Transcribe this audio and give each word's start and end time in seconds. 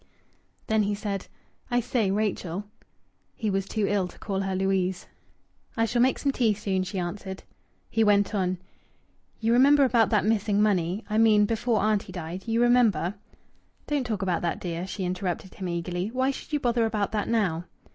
Then 0.65 0.81
he 0.81 0.95
said, 0.95 1.27
"I 1.69 1.79
say, 1.79 2.09
Rachel." 2.09 2.65
He 3.35 3.51
was 3.51 3.67
too 3.67 3.85
ill 3.87 4.07
to 4.07 4.17
call 4.17 4.39
her 4.39 4.55
"Louise." 4.55 5.05
"I 5.77 5.85
shall 5.85 6.01
make 6.01 6.17
some 6.17 6.31
tea 6.31 6.55
soon," 6.55 6.81
she 6.81 6.97
answered. 6.97 7.43
He 7.87 8.03
went 8.03 8.33
on: 8.33 8.57
"You 9.39 9.53
remember 9.53 9.83
about 9.85 10.09
that 10.09 10.25
missing 10.25 10.59
money 10.59 11.05
I 11.07 11.19
mean 11.19 11.45
before 11.45 11.81
auntie 11.81 12.11
died. 12.11 12.47
You 12.47 12.63
remember" 12.63 13.13
"Don't 13.85 14.03
talk 14.03 14.23
about 14.23 14.41
that, 14.41 14.59
dear," 14.59 14.87
she 14.87 15.05
interrupted 15.05 15.53
him 15.53 15.67
eagerly. 15.67 16.07
"Why 16.09 16.31
should 16.31 16.51
you 16.51 16.59
bother 16.59 16.87
about 16.87 17.11
that 17.11 17.27
now?" 17.27 17.65